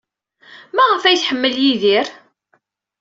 [0.75, 2.07] Maɣef ay tḥemmel Yidir?